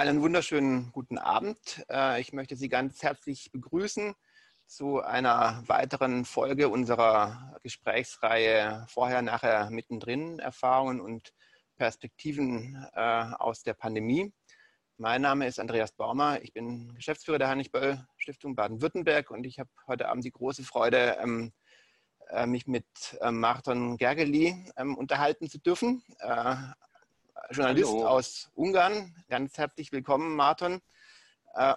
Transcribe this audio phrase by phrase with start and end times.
[0.00, 1.84] Einen wunderschönen guten Abend.
[1.90, 4.14] Äh, ich möchte Sie ganz herzlich begrüßen
[4.64, 11.34] zu einer weiteren Folge unserer Gesprächsreihe Vorher, Nachher, Mittendrin Erfahrungen und
[11.76, 14.32] Perspektiven äh, aus der Pandemie.
[14.96, 16.40] Mein Name ist Andreas Baumer.
[16.40, 21.18] Ich bin Geschäftsführer der Heinrich-Böll Stiftung Baden-Württemberg und ich habe heute Abend die große Freude,
[21.20, 21.52] ähm,
[22.30, 22.86] äh, mich mit
[23.22, 26.02] Martin Gergely ähm, unterhalten zu dürfen.
[27.52, 28.06] Journalist Hallo.
[28.06, 29.12] aus Ungarn.
[29.28, 30.80] Ganz herzlich willkommen, Martin.
[31.54, 31.74] Äh,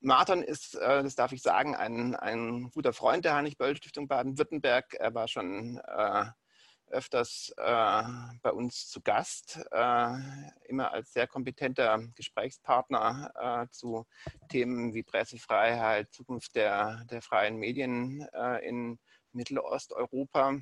[0.00, 4.92] Martin ist, äh, das darf ich sagen, ein, ein guter Freund der Heinrich-Böll-Stiftung Baden-Württemberg.
[4.92, 6.26] Er war schon äh,
[6.88, 8.02] öfters äh,
[8.42, 10.14] bei uns zu Gast, äh,
[10.66, 14.06] immer als sehr kompetenter Gesprächspartner äh, zu
[14.50, 18.20] Themen wie Pressefreiheit, Zukunft der, der freien Medien
[18.62, 18.98] in
[19.32, 20.58] Mittelosteuropa.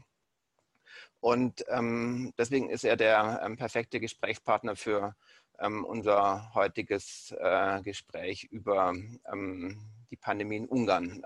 [1.20, 5.14] Und ähm, deswegen ist er der ähm, perfekte Gesprächspartner für
[5.58, 8.94] ähm, unser heutiges äh, Gespräch über
[9.32, 11.22] ähm, die Pandemie in Ungarn.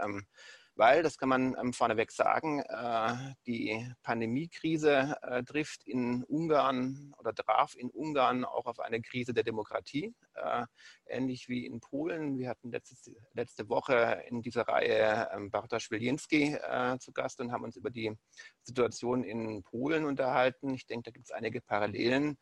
[0.81, 7.35] Weil, das kann man ähm, vorneweg sagen, äh, die Pandemiekrise äh, trifft in Ungarn oder
[7.35, 10.65] traf in Ungarn auch auf eine Krise der Demokratie, äh,
[11.05, 12.39] ähnlich wie in Polen.
[12.39, 17.65] Wir hatten letzte, Woche in dieser Reihe ähm, Bartosz Wilinski äh, zu Gast und haben
[17.65, 18.17] uns über die
[18.63, 20.73] Situation in Polen unterhalten.
[20.73, 22.39] Ich denke, da gibt es einige Parallelen,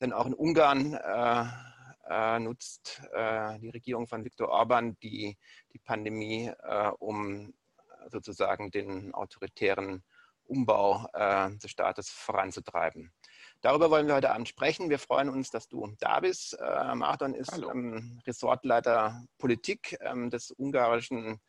[0.00, 0.98] denn auch in Ungarn
[2.40, 3.02] nutzt
[3.60, 5.36] die Regierung von Viktor Orban die,
[5.74, 7.52] die Pandemie, äh, um
[8.10, 10.02] sozusagen den autoritären
[10.44, 13.12] Umbau äh, des Staates voranzutreiben.
[13.60, 14.88] Darüber wollen wir heute Abend sprechen.
[14.88, 16.58] Wir freuen uns, dass du da bist.
[16.58, 21.40] Äh, Martin ist ähm, Ressortleiter Politik ähm, des ungarischen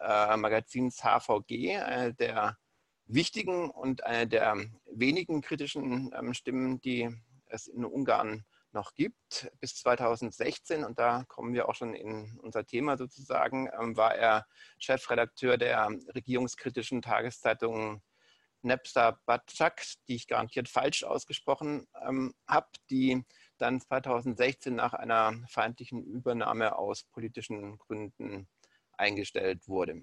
[0.00, 2.58] äh, Magazins HVG, äh, der
[3.06, 7.10] wichtigen und eine der wenigen kritischen ähm, Stimmen, die
[7.46, 8.44] es in Ungarn
[8.74, 9.50] noch gibt.
[9.60, 14.46] Bis 2016, und da kommen wir auch schon in unser Thema sozusagen, ähm, war er
[14.78, 18.02] Chefredakteur der regierungskritischen Tageszeitung
[18.62, 23.24] Nepsa Batschak, die ich garantiert falsch ausgesprochen ähm, habe, die
[23.58, 28.48] dann 2016 nach einer feindlichen Übernahme aus politischen Gründen
[28.92, 30.02] eingestellt wurde.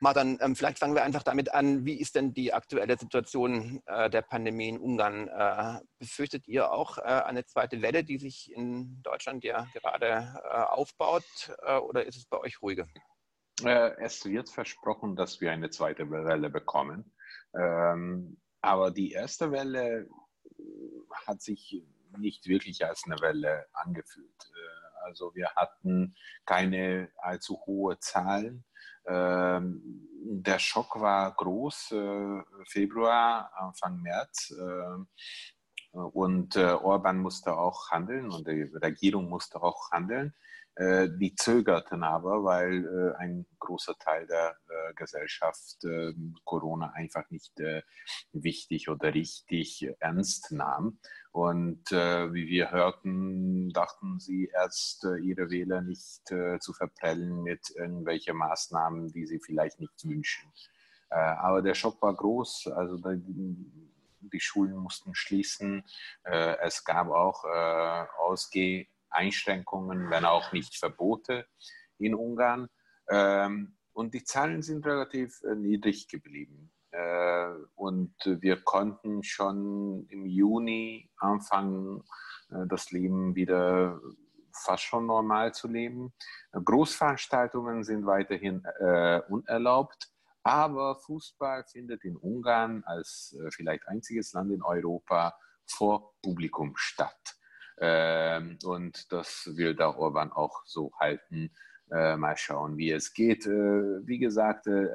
[0.00, 1.84] Martin, ähm, vielleicht fangen wir einfach damit an.
[1.84, 5.28] Wie ist denn die aktuelle Situation äh, der Pandemie in Ungarn?
[5.28, 11.24] Äh, befürchtet ihr auch äh, eine zweite Welle, die sich in Deutschland ja gerade aufbaut?
[11.88, 12.86] oder ist es bei euch ruhiger?
[13.62, 17.14] es wird versprochen, dass wir eine zweite Welle bekommen.
[17.56, 20.08] Ähm, aber die erste Welle
[21.26, 21.84] hat sich
[22.18, 24.52] nicht wirklich als eine Welle angefühlt.
[25.04, 28.64] Also wir hatten keine allzu hohe Zahlen.
[29.06, 34.54] Ähm, der Schock war groß, äh, Februar, Anfang März.
[34.58, 35.04] Äh,
[35.92, 40.34] und äh, Orban musste auch handeln und die Regierung musste auch handeln.
[40.76, 47.30] Äh, die zögerten aber, weil äh, ein großer Teil der äh, Gesellschaft ähm, Corona einfach
[47.30, 47.52] nicht
[48.32, 50.98] wichtig oder richtig ernst nahm.
[51.30, 59.12] Und wie wir hörten, dachten sie erst, ihre Wähler nicht zu verprellen mit irgendwelchen Maßnahmen,
[59.12, 60.52] die sie vielleicht nicht wünschen.
[61.08, 62.68] aber der Schock war groß.
[62.68, 65.84] Also die Schulen mussten schließen.
[66.22, 67.44] es gab auch
[68.18, 71.46] Ausgeh Einschränkungen, wenn auch nicht Verbote
[71.98, 72.68] in Ungarn.
[73.08, 76.72] Ähm, und die Zahlen sind relativ äh, niedrig geblieben.
[76.90, 82.02] Äh, und wir konnten schon im Juni anfangen,
[82.50, 84.00] äh, das Leben wieder
[84.52, 86.12] fast schon normal zu leben.
[86.52, 88.62] Großveranstaltungen sind weiterhin
[89.28, 90.12] unerlaubt,
[90.44, 95.34] aber Fußball findet in Ungarn als vielleicht einziges Land in Europa
[95.66, 97.36] vor Publikum statt.
[97.78, 101.50] Ähm, und das will da Orban auch so halten.
[101.90, 103.46] Äh, mal schauen, wie es geht.
[103.46, 104.88] Äh, wie gesagt, äh,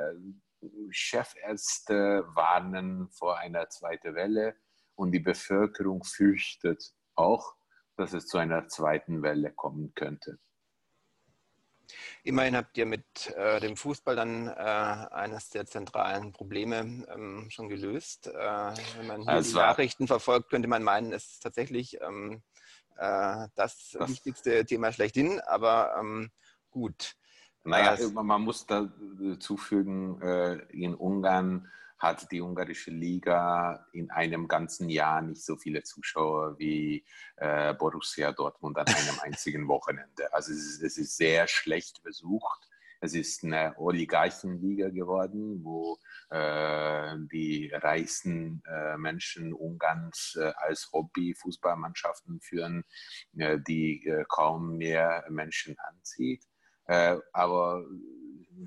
[0.89, 4.55] Chefärzte warnen vor einer zweiten Welle
[4.95, 7.55] und die Bevölkerung fürchtet auch,
[7.95, 10.39] dass es zu einer zweiten Welle kommen könnte.
[12.23, 17.69] Immerhin habt ihr mit äh, dem Fußball dann äh, eines der zentralen Probleme ähm, schon
[17.69, 18.27] gelöst.
[18.27, 22.43] Äh, wenn man hier die Nachrichten verfolgt, könnte man meinen, es ist tatsächlich ähm,
[22.97, 26.31] äh, das, das, wichtigste Thema schlechthin, aber ähm,
[26.71, 27.15] gut.
[27.63, 31.69] Naja, man muss dazu fügen, äh, in Ungarn
[31.99, 37.05] hat die ungarische Liga in einem ganzen Jahr nicht so viele Zuschauer wie
[37.35, 40.33] äh, Borussia Dortmund an einem einzigen Wochenende.
[40.33, 42.69] Also es ist, es ist, sehr schlecht besucht.
[43.01, 45.97] Es ist eine Oligarchenliga geworden, wo
[46.29, 52.83] äh, die reichsten äh, Menschen Ungarns äh, als Hobby Fußballmannschaften führen,
[53.37, 56.43] äh, die äh, kaum mehr Menschen anzieht.
[56.85, 57.85] Äh, aber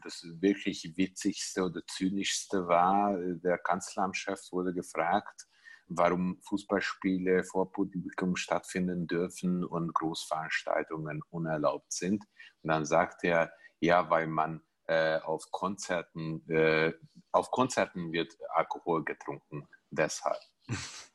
[0.03, 5.47] das wirklich witzigste oder zynischste war, der Kanzleramtschef wurde gefragt,
[5.89, 12.25] warum Fußballspiele vor Publikum stattfinden dürfen und Großveranstaltungen unerlaubt sind.
[12.63, 13.53] Und dann sagt er,
[13.83, 16.95] ja, weil man äh, auf Konzerten, äh,
[17.33, 20.39] auf Konzerten wird Alkohol getrunken, deshalb.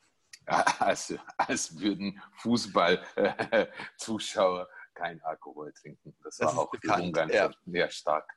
[0.46, 6.16] als, als würden Fußballzuschauer äh, kein Alkohol trinken.
[6.24, 7.52] Das, das war auch bekannt, in Ungarn ja.
[7.66, 8.31] sehr stark.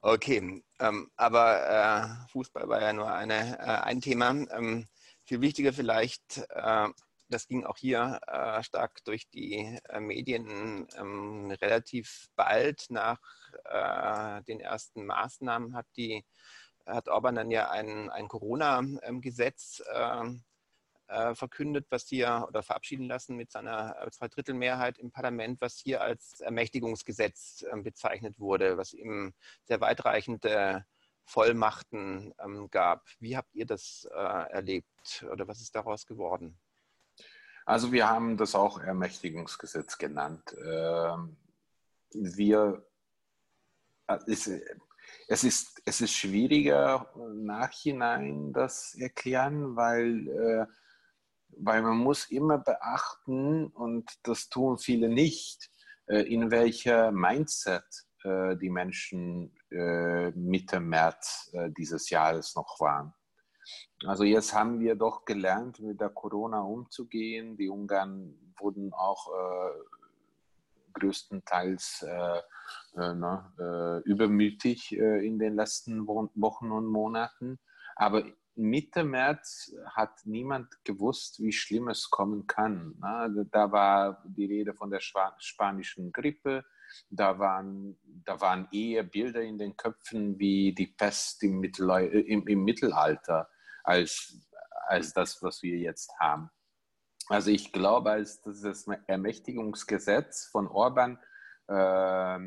[0.00, 4.30] Okay, ähm, aber äh, Fußball war ja nur eine, äh, ein Thema.
[4.30, 4.86] Ähm,
[5.24, 6.88] viel wichtiger vielleicht, äh,
[7.28, 13.20] das ging auch hier äh, stark durch die äh, Medien ähm, relativ bald nach
[13.64, 16.24] äh, den ersten Maßnahmen hat die
[16.86, 20.44] hat Orban dann ja ein, ein Corona-Gesetz ähm,
[21.08, 26.00] äh, verkündet, was hier oder verabschieden lassen mit seiner äh, Zweidrittelmehrheit im Parlament, was hier
[26.00, 29.34] als Ermächtigungsgesetz äh, bezeichnet wurde, was ihm
[29.64, 30.84] sehr weitreichende
[31.24, 33.04] Vollmachten ähm, gab.
[33.18, 36.58] Wie habt ihr das äh, erlebt oder was ist daraus geworden?
[37.66, 40.56] Also wir haben das auch Ermächtigungsgesetz genannt.
[40.64, 41.36] Ähm,
[42.12, 42.86] wir,
[44.06, 44.46] äh, es,
[45.42, 50.66] ist, es ist schwieriger nachhinein das erklären, weil, äh,
[51.58, 55.68] weil man muss immer beachten, und das tun viele nicht,
[56.06, 57.84] äh, in welcher Mindset
[58.24, 63.14] die Menschen Mitte März dieses Jahres noch waren.
[64.06, 67.56] Also jetzt haben wir doch gelernt, mit der Corona umzugehen.
[67.56, 69.70] Die Ungarn wurden auch äh,
[70.92, 72.38] größtenteils äh,
[73.00, 77.58] äh, ne, äh übermütig äh, in den letzten Wochen und Monaten.
[77.96, 78.24] Aber
[78.56, 82.96] Mitte März hat niemand gewusst, wie schlimm es kommen kann.
[83.00, 83.46] Ne?
[83.50, 86.64] Da war die Rede von der spanischen Grippe.
[87.10, 92.46] Da waren, da waren eher Bilder in den Köpfen wie die Pest im, Mittel, im,
[92.46, 93.48] im Mittelalter
[93.86, 94.36] als,
[94.88, 96.50] als das, was wir jetzt haben.
[97.28, 101.18] Also ich glaube, als das Ermächtigungsgesetz von Orban
[101.68, 102.38] äh,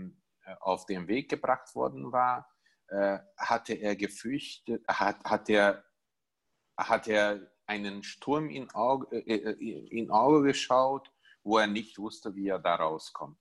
[0.60, 2.50] auf den Weg gebracht worden war,
[2.88, 5.84] äh, hatte er gefürchtet, hat, hat, er,
[6.78, 11.12] hat er einen Sturm in Auge, äh, äh, in Auge geschaut,
[11.44, 13.38] wo er nicht wusste, wie er da rauskommt.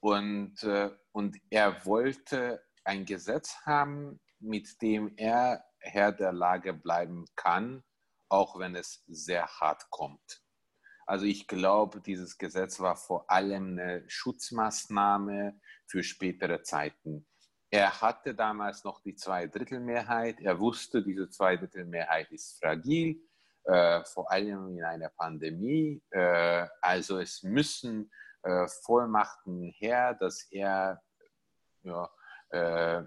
[0.00, 7.24] Und, äh, und er wollte ein Gesetz haben, mit dem er Herr der Lage bleiben
[7.36, 7.82] kann,
[8.28, 10.42] auch wenn es sehr hart kommt.
[11.06, 17.26] Also ich glaube, dieses Gesetz war vor allem eine Schutzmaßnahme für spätere Zeiten.
[17.70, 20.40] Er hatte damals noch die Zweidrittelmehrheit.
[20.40, 23.20] Er wusste, diese Zweidrittelmehrheit ist fragil,
[23.64, 26.02] äh, vor allem in einer Pandemie.
[26.10, 28.10] Äh, also es müssen
[28.42, 31.02] äh, Vollmachten her, dass er
[31.82, 32.10] ja,
[32.50, 33.02] äh,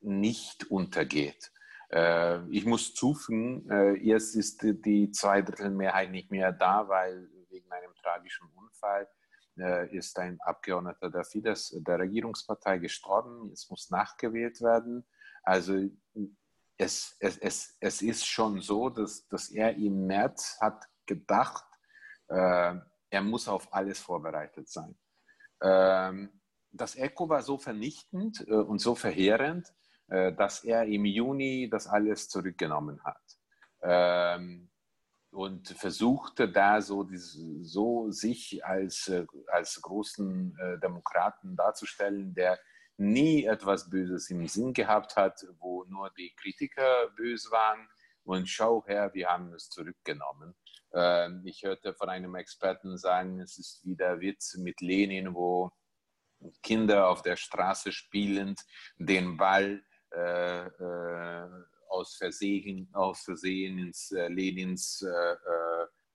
[0.00, 1.52] nicht untergeht.
[1.90, 7.94] Äh, ich muss zufügen, äh, jetzt ist die Zweidrittelmehrheit nicht mehr da, weil wegen einem
[7.94, 9.08] tragischen Unfall
[9.58, 13.50] äh, ist ein Abgeordneter der Fidesz, der Regierungspartei, gestorben.
[13.52, 15.06] Es muss nachgewählt werden.
[15.42, 15.88] Also
[16.76, 21.64] es, es, es, es ist schon so, dass, dass er im März hat gedacht,
[22.28, 24.98] er muss auf alles vorbereitet sein.
[25.62, 29.72] Ähm, das Echo war so vernichtend und so verheerend,
[30.08, 33.20] dass er im Juni das alles zurückgenommen hat
[33.82, 34.70] ähm,
[35.30, 42.58] und versuchte da so, so sich als, äh, als großen äh, Demokraten darzustellen, der
[42.96, 47.88] nie etwas Böses im Sinn gehabt hat, wo nur die Kritiker böse waren.
[48.24, 50.56] Und schau her, wir haben es zurückgenommen.
[50.94, 55.70] Ähm, ich hörte von einem Experten sagen, es ist wie der Witz mit Lenin, wo
[56.62, 58.60] Kinder auf der Straße spielend
[58.98, 59.95] den Ball äh, äh,
[61.88, 65.04] aus, Versehen, aus Versehen ins äh, Lenins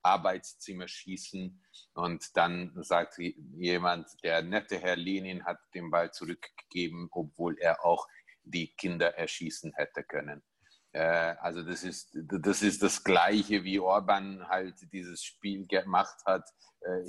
[0.03, 7.57] Arbeitszimmer schießen und dann sagt jemand, der nette Herr Lenin hat den Ball zurückgegeben, obwohl
[7.59, 8.07] er auch
[8.43, 10.41] die Kinder erschießen hätte können.
[10.93, 16.49] also das ist, das ist das Gleiche, wie Orban halt dieses Spiel gemacht hat.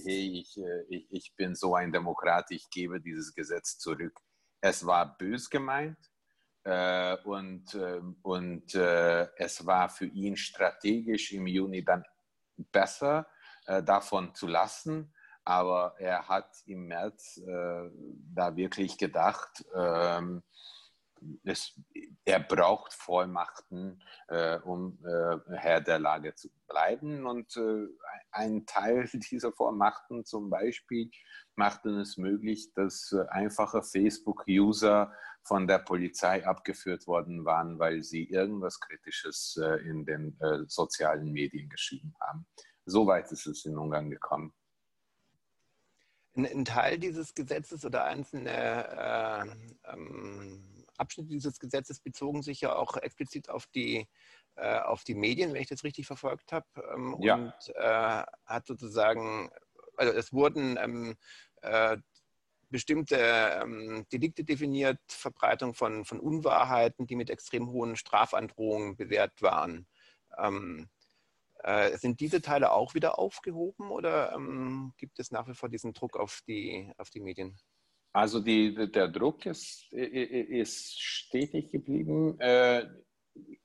[0.04, 4.18] hey, ich, ich, ich bin so ein Demokrat, ich gebe dieses Gesetz zurück.
[4.60, 5.98] Es war bös gemeint,
[6.64, 12.04] äh, und äh, und äh, es war für ihn strategisch im Juni dann
[12.56, 13.26] besser,
[13.66, 15.12] äh, davon zu lassen.
[15.44, 17.90] Aber er hat im März äh,
[18.32, 20.44] da wirklich gedacht, ähm,
[21.44, 21.80] es,
[22.24, 24.98] er braucht Vollmachten, äh, um
[25.50, 27.26] Herr der Lage zu bleiben.
[27.26, 27.56] Und
[28.32, 31.10] ein Teil dieser Vollmachten zum Beispiel
[31.54, 35.12] machten es möglich, dass äh, einfache Facebook-User
[35.42, 41.32] von der Polizei abgeführt worden waren, weil sie irgendwas Kritisches äh, in den äh, sozialen
[41.32, 42.46] Medien geschrieben haben.
[42.84, 44.52] So weit ist es in Ungarn gekommen.
[46.34, 53.48] Ein, Teil dieses Gesetzes oder einzelne ähm, Abschnitte dieses Gesetzes bezogen sich ja auch explizit
[53.48, 54.08] auf die,
[54.56, 56.66] äh, auf die Medien, wenn ich das richtig verfolgt habe.
[56.94, 57.34] Ähm, ja.
[57.36, 59.50] Und äh, hat sozusagen,
[59.96, 61.16] also es wurden ähm,
[61.62, 61.96] äh,
[62.68, 69.86] bestimmte ähm, Delikte definiert, Verbreitung von, von Unwahrheiten, die mit extrem hohen Strafandrohungen bewährt waren.
[70.38, 70.88] Ähm,
[71.62, 75.92] äh, sind diese Teile auch wieder aufgehoben oder ähm, gibt es nach wie vor diesen
[75.92, 77.58] Druck auf die, auf die Medien?
[78.12, 82.38] Also die, der Druck ist, ist stetig geblieben.
[82.40, 82.86] Äh,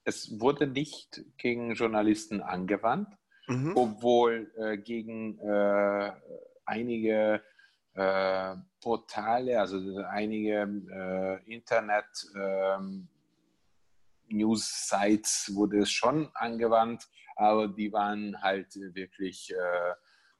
[0.04, 3.10] es wurde nicht gegen Journalisten angewandt,
[3.48, 3.74] mhm.
[3.76, 6.12] obwohl äh, gegen äh,
[6.66, 7.42] einige
[8.80, 9.80] Portale, also
[10.12, 12.06] einige Internet
[12.36, 13.08] ähm,
[14.28, 19.96] News-Sites wurde es schon angewandt, aber die waren halt wirklich ähm,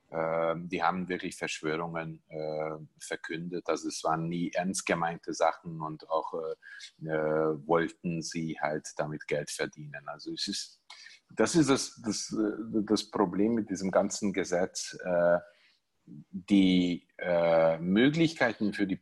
[0.10, 3.68] die haben wirklich Verschwörungen äh, verkündet.
[3.68, 9.28] Also es waren nie ernst gemeinte Sachen und auch äh, äh, wollten sie halt damit
[9.28, 10.08] Geld verdienen.
[10.08, 10.82] Also es ist,
[11.30, 12.34] das ist das, das,
[12.86, 14.98] das Problem mit diesem ganzen Gesetz.
[15.04, 15.40] Äh,
[16.06, 19.00] die äh, Möglichkeiten für die,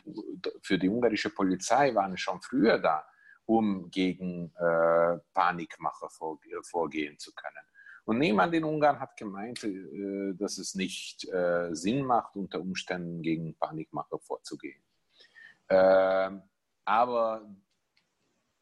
[0.63, 3.05] für die ungarische Polizei waren schon früher da,
[3.45, 6.09] um gegen äh, Panikmacher
[6.63, 7.63] vorgehen zu können.
[8.05, 13.21] Und niemand in Ungarn hat gemeint, äh, dass es nicht äh, Sinn macht, unter Umständen
[13.21, 14.81] gegen Panikmacher vorzugehen.
[15.69, 16.43] Ähm,
[16.85, 17.49] aber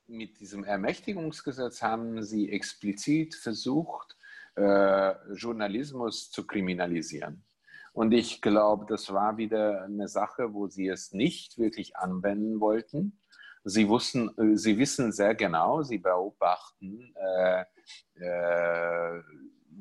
[0.07, 4.17] mit diesem Ermächtigungsgesetz haben sie explizit versucht,
[4.55, 7.43] äh, Journalismus zu kriminalisieren.
[7.91, 13.19] Und ich glaube, das war wieder eine Sache, wo sie es nicht wirklich anwenden wollten.
[13.65, 17.65] Sie, wussten, sie wissen sehr genau, sie beobachten, äh,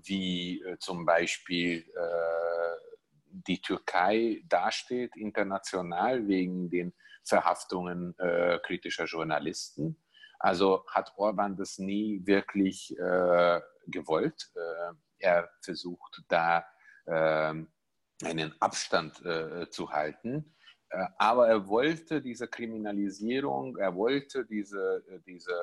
[0.04, 2.76] wie äh, zum Beispiel äh,
[3.26, 6.92] die Türkei dasteht international wegen den
[7.24, 8.14] Verhaftungen
[8.64, 9.96] kritischer Journalisten.
[10.40, 12.94] Also hat Orban das nie wirklich
[13.86, 14.50] gewollt.
[15.18, 16.66] er versucht da
[17.06, 19.22] einen Abstand
[19.70, 20.52] zu halten.
[21.18, 25.54] Aber er wollte diese Kriminalisierung, er wollte diese, diese,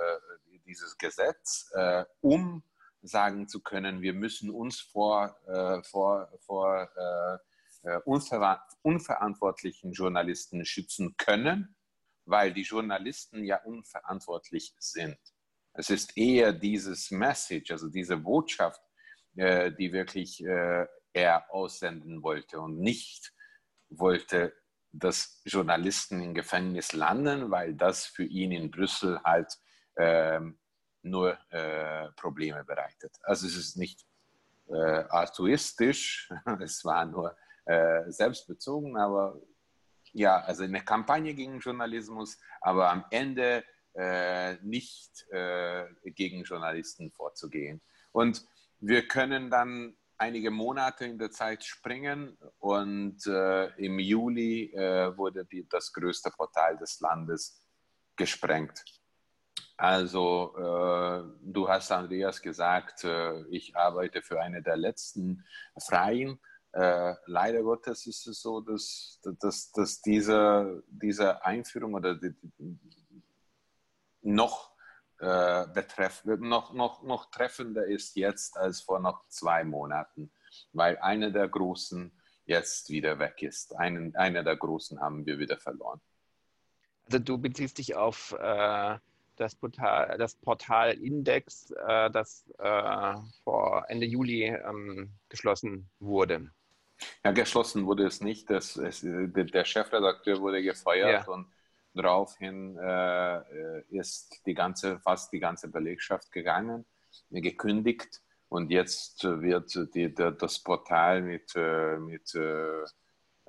[0.66, 2.64] dieses Gesetz, äh, um
[3.02, 7.38] sagen zu können, wir müssen uns vor, äh, vor, vor äh,
[7.84, 11.76] äh, unver unverantwortlichen Journalisten schützen können,
[12.26, 15.18] weil die Journalisten ja unverantwortlich sind.
[15.74, 18.82] Es ist eher dieses Message, also diese Botschaft,
[19.36, 23.34] äh, die wirklich äh, er aussenden wollte und nicht
[23.90, 24.54] wollte,
[24.92, 29.54] dass Journalisten im Gefängnis landen, weil das für ihn in Brüssel halt
[29.98, 30.60] ähm,
[31.02, 33.16] nur äh, Probleme bereitet.
[33.24, 34.06] Also es ist nicht
[34.68, 36.30] äh, altruistisch,
[36.62, 39.40] es war nur äh, selbstbezogen, aber
[40.12, 47.82] ja, also eine Kampagne gegen Journalismus, aber am Ende äh, nicht äh, gegen Journalisten vorzugehen.
[48.12, 48.46] Und
[48.80, 54.72] wir können dann einige Monate in der Zeit springen und äh, im Juli
[55.16, 57.62] wurde die, das größte Portal des Landes
[58.16, 58.84] gesprengt.
[59.80, 65.46] Also äh, du hast Andreas gesagt, äh, ich arbeite für eine der letzten
[65.78, 66.38] Freien.
[66.74, 72.36] Äh, leider Gottes ist es so, dass, dass, dass diese, diese Einführung oder die
[74.22, 74.69] noch,
[75.20, 80.32] äh, betreff, noch, noch, noch treffender ist jetzt als vor noch zwei Monaten,
[80.74, 82.12] weil einer der Großen
[82.46, 83.76] jetzt wieder weg ist.
[83.76, 86.02] Einen, einer der Großen haben wir wieder verloren.
[87.06, 88.98] Also du beziehst dich auf äh,
[89.36, 96.52] das Portal, das Portal Index, äh, das äh, vor Ende Juli ähm, geschlossen wurde.
[97.24, 98.50] Ja, geschlossen wurde es nicht.
[98.50, 101.34] Das, es, der Chefredakteur wurde gefeuert ja.
[101.34, 101.48] und
[101.94, 106.86] daraufhin äh, ist die ganze, fast die ganze Belegschaft gegangen,
[107.30, 108.22] gekündigt.
[108.50, 112.84] Und jetzt wird die, die, das Portal mit, äh, mit äh,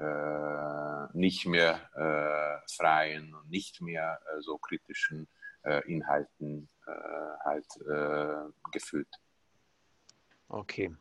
[0.01, 5.29] äh, nicht mehr äh, freien und nicht mehr äh, so kritischen
[5.63, 6.91] äh, Inhalten äh,
[7.45, 9.15] halt äh, gefüllt.
[10.49, 10.95] Okay.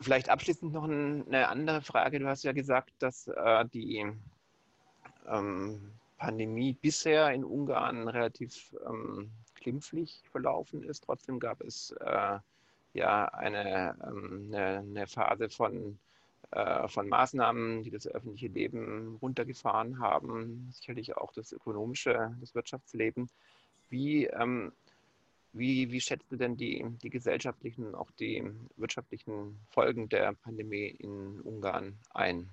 [0.00, 2.18] Vielleicht abschließend noch eine andere Frage.
[2.18, 4.04] Du hast ja gesagt, dass äh, die
[5.28, 11.04] ähm, Pandemie bisher in Ungarn relativ ähm, glimpflich verlaufen ist.
[11.04, 12.38] Trotzdem gab es äh,
[12.94, 15.98] ja eine, ähm, eine, eine, Phase von,
[16.52, 23.28] äh, von Maßnahmen, die das öffentliche Leben runtergefahren haben, sicherlich auch das ökonomische, das Wirtschaftsleben.
[23.90, 24.72] Wie, ähm,
[25.52, 28.44] wie, wie schätzt du denn die, die gesellschaftlichen, auch die
[28.76, 32.48] wirtschaftlichen Folgen der Pandemie in Ungarn ein?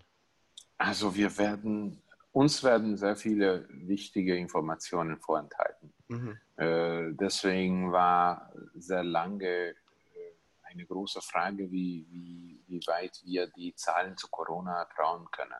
[0.77, 2.01] Also wir werden
[2.31, 5.93] uns werden sehr viele wichtige Informationen vorenthalten.
[6.07, 6.37] Mhm.
[6.55, 9.75] Äh, deswegen war sehr lange äh,
[10.63, 15.59] eine große Frage, wie, wie, wie weit wir die Zahlen zu Corona trauen können.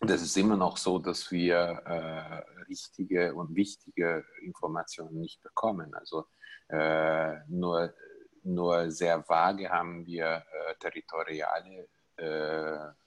[0.00, 5.94] Das ist immer noch so, dass wir äh, richtige und wichtige Informationen nicht bekommen.
[5.94, 6.26] Also
[6.68, 7.94] äh, nur,
[8.42, 13.01] nur sehr vage haben wir äh, territoriale äh,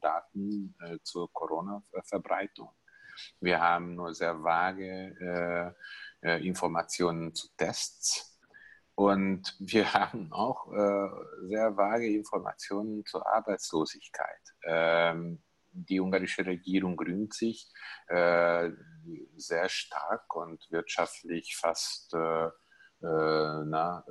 [0.00, 2.70] Daten äh, zur Corona-Verbreitung.
[3.40, 5.74] Wir haben nur sehr vage
[6.22, 8.40] äh, Informationen zu Tests.
[8.94, 10.66] Und wir haben auch
[11.42, 14.40] sehr vage Informationen zur Arbeitslosigkeit.
[14.64, 17.72] Ähm, die ungarische Regierung grünt sich
[19.36, 22.14] sehr stark und wirtschaftlich fast
[23.00, 24.04] na,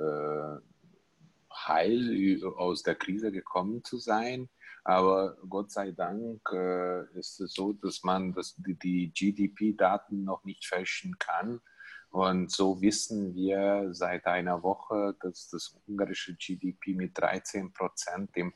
[1.68, 4.50] heil aus der Krise gekommen zu sein.
[4.84, 10.44] Aber Gott sei Dank äh, ist es so, dass man das, die, die GDP-Daten noch
[10.44, 11.62] nicht fälschen kann.
[12.10, 18.54] Und so wissen wir seit einer Woche, dass das ungarische GDP mit 13 Prozent im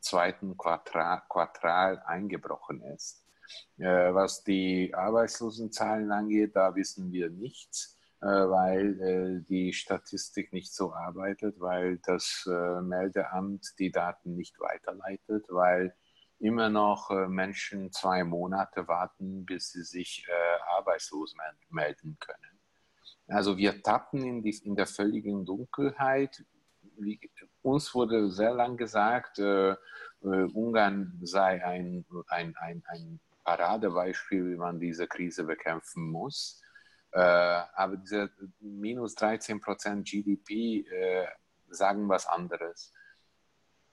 [0.00, 3.24] zweiten Quartal, Quartal eingebrochen ist.
[3.78, 7.97] Äh, was die Arbeitslosenzahlen angeht, da wissen wir nichts.
[8.20, 14.58] Äh, weil äh, die Statistik nicht so arbeitet, weil das äh, Meldeamt die Daten nicht
[14.58, 15.94] weiterleitet, weil
[16.40, 20.24] immer noch Menschen zwei Monate warten, bis sie sich
[20.76, 21.34] arbeitslos
[21.68, 22.60] melden können.
[23.26, 26.44] Also wir tappen in, die, in der völligen Dunkelheit.
[26.96, 27.18] Wie,
[27.62, 29.74] uns wurde sehr lang gesagt, äh,
[30.20, 36.62] Ungarn sei ein, ein, ein, ein Paradebeispiel, wie man diese Krise bekämpfen muss.
[37.12, 41.26] Äh, aber diese minus 13 Prozent GDP äh,
[41.70, 42.92] sagen was anderes.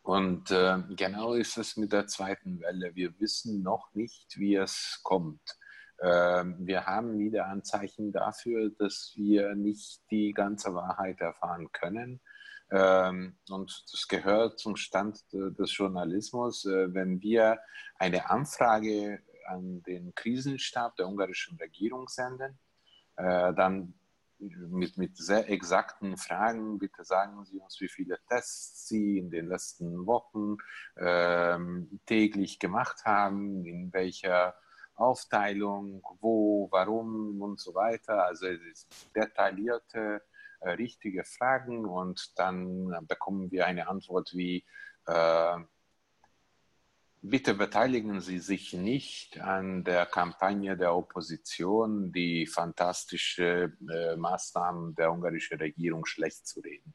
[0.02, 2.94] Und äh, genau ist es mit der zweiten Welle.
[2.94, 5.42] Wir wissen noch nicht, wie es kommt.
[6.02, 12.22] Ähm, wir haben wieder Anzeichen dafür, dass wir nicht die ganze Wahrheit erfahren können.
[12.70, 16.66] Ähm, und das gehört zum Stand des Journalismus.
[16.66, 17.60] Äh, wenn wir
[17.98, 22.60] eine Anfrage an den Krisenstab der ungarischen Regierung senden,
[23.18, 23.94] äh, dann
[24.40, 29.48] mit, mit sehr exakten Fragen, bitte sagen Sie uns, wie viele Tests Sie in den
[29.48, 30.58] letzten Wochen
[30.98, 34.56] ähm, täglich gemacht haben, in welcher
[34.96, 38.26] Aufteilung, wo, warum und so weiter.
[38.26, 38.48] Also
[39.16, 40.22] detaillierte,
[40.62, 44.66] äh, richtige Fragen und dann bekommen wir eine Antwort wie,
[45.08, 45.58] äh,
[47.28, 55.12] Bitte beteiligen Sie sich nicht an der Kampagne der Opposition, die fantastische äh, Maßnahmen der
[55.12, 56.94] ungarischen Regierung schlecht zu reden.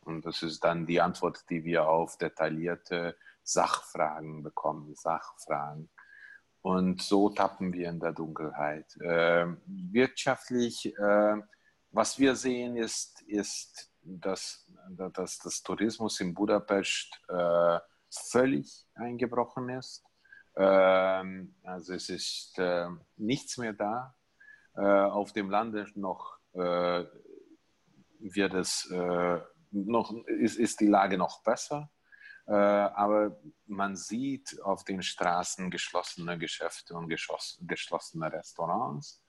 [0.00, 5.88] Und das ist dann die Antwort, die wir auf detaillierte Sachfragen bekommen, Sachfragen.
[6.60, 8.94] Und so tappen wir in der Dunkelheit.
[9.00, 11.36] Äh, wirtschaftlich, äh,
[11.90, 17.78] was wir sehen, ist, ist dass, dass das Tourismus in Budapest äh,
[18.30, 20.04] völlig eingebrochen ist.
[20.56, 24.14] Ähm, also es ist äh, nichts mehr da.
[24.76, 27.04] Äh, auf dem Lande noch äh,
[28.18, 31.90] wird es äh, noch ist, ist die Lage noch besser.
[32.46, 39.22] Äh, aber man sieht auf den Straßen geschlossene Geschäfte und geschlossene Restaurants.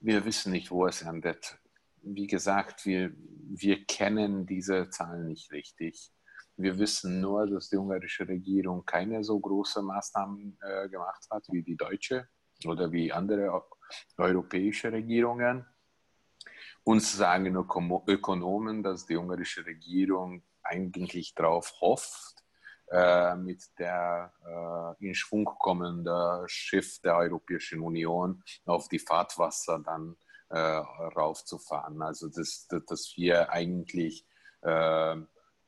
[0.00, 1.58] Wir wissen nicht, wo es endet.
[2.02, 6.12] Wie gesagt, wir, wir kennen diese Zahlen nicht richtig.
[6.56, 11.62] Wir wissen nur, dass die ungarische Regierung keine so große Maßnahmen äh, gemacht hat wie
[11.62, 12.28] die deutsche
[12.64, 13.64] oder wie andere
[14.16, 15.66] europäische Regierungen.
[16.84, 17.56] Uns sagen
[18.06, 22.44] Ökonomen, dass die ungarische Regierung eigentlich darauf hofft,
[22.90, 30.16] äh, mit der äh, in Schwung kommenden Schiff der Europäischen Union auf die Fahrtwasser dann
[30.50, 32.02] äh, raufzufahren.
[32.02, 34.26] Also dass, dass wir eigentlich
[34.60, 35.16] äh,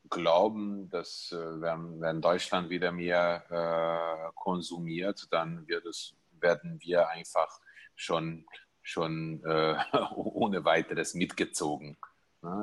[0.09, 7.09] glauben, dass äh, wenn, wenn, Deutschland wieder mehr äh, konsumiert, dann wird es, werden wir
[7.09, 7.61] einfach
[7.95, 8.47] schon,
[8.83, 9.77] schon äh,
[10.15, 11.97] ohne weiteres mitgezogen.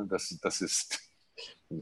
[0.08, 1.00] Das, das ist,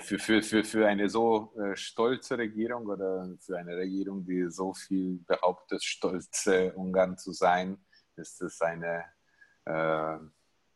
[0.00, 5.18] für, für, für, für eine so stolze Regierung oder für eine Regierung, die so viel
[5.26, 7.84] behauptet, stolze Ungarn zu sein,
[8.16, 9.04] ist es eine
[9.66, 10.18] äh,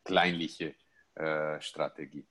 [0.03, 0.75] kleinliche
[1.15, 2.27] äh, Strategie.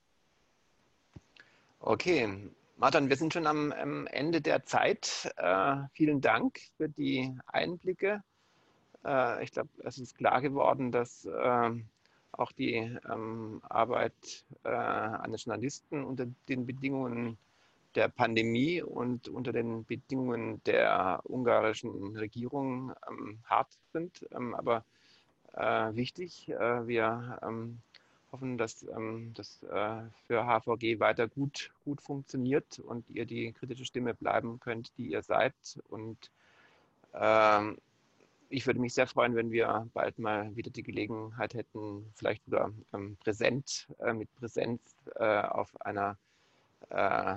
[1.85, 5.29] Okay, Martin, wir sind schon am, am Ende der Zeit.
[5.35, 8.23] Äh, vielen Dank für die Einblicke.
[9.03, 11.71] Äh, ich glaube, es ist klar geworden, dass äh,
[12.31, 12.75] auch die
[13.11, 14.13] ähm, Arbeit
[14.63, 17.37] äh, eines Journalisten unter den Bedingungen
[17.95, 24.85] der Pandemie und unter den Bedingungen der ungarischen Regierung ähm, hart sind, ähm, aber
[25.51, 26.47] äh, wichtig.
[26.47, 27.81] Äh, wir ähm,
[28.33, 33.85] hoffen, dass ähm, das äh, für HVG weiter gut, gut funktioniert und ihr die kritische
[33.85, 35.53] Stimme bleiben könnt, die ihr seid.
[35.87, 36.31] Und
[37.13, 37.77] ähm,
[38.49, 42.73] ich würde mich sehr freuen, wenn wir bald mal wieder die Gelegenheit hätten, vielleicht sogar
[42.93, 44.81] ähm, präsent, äh, mit Präsenz
[45.15, 46.17] äh, auf einer
[46.89, 47.35] äh,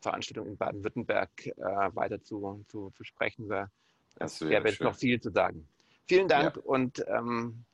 [0.00, 1.54] Veranstaltung in Baden-Württemberg äh,
[1.94, 3.48] weiter zu, zu, zu sprechen.
[3.48, 3.68] Weil
[4.16, 5.66] es wäre noch viel zu sagen.
[6.06, 6.62] Vielen Dank ja.
[6.62, 7.64] und ähm,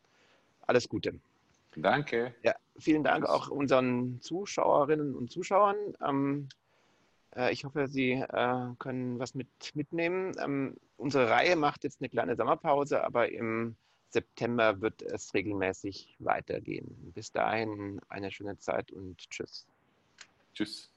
[0.66, 1.14] alles Gute.
[1.77, 2.35] Danke.
[2.43, 5.77] Ja, vielen Dank auch unseren Zuschauerinnen und Zuschauern.
[6.05, 6.49] Ähm,
[7.37, 10.33] äh, ich hoffe, Sie äh, können was mit, mitnehmen.
[10.43, 13.77] Ähm, unsere Reihe macht jetzt eine kleine Sommerpause, aber im
[14.09, 17.12] September wird es regelmäßig weitergehen.
[17.15, 19.67] Bis dahin eine schöne Zeit und tschüss.
[20.55, 20.91] Tschüss.